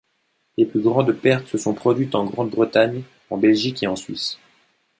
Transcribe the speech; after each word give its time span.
Les 0.57 0.65
plus 0.65 0.79
grandes 0.81 1.11
pertes 1.13 1.47
se 1.47 1.59
sont 1.59 1.75
produites 1.75 2.15
en 2.15 2.25
Grande-Bretagne, 2.25 3.03
en 3.29 3.37
Belgique 3.37 3.83
et 3.83 3.87
en 3.87 3.95
Suisse. 3.95 4.39